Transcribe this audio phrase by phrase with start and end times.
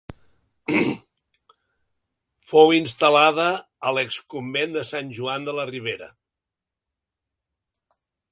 [2.53, 3.45] Fou instal·lada
[3.89, 6.09] a l'exconvent de Sant Joan de la Ribera.